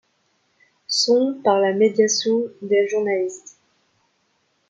[0.87, 3.59] Son par la médiation des journalistes.